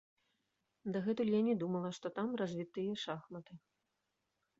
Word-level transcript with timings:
Дагэтуль 0.95 1.29
я 1.33 1.41
не 1.49 1.53
думала, 1.63 1.91
што 1.97 2.07
там 2.17 2.27
развітыя 2.41 2.93
шахматы. 3.03 3.53